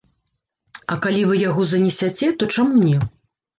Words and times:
Але 0.95 0.97
калі 1.03 1.21
вы 1.33 1.37
яго 1.49 1.67
занесяце, 1.73 2.33
то 2.41 2.51
чаму 2.59 2.85
не. 2.89 2.99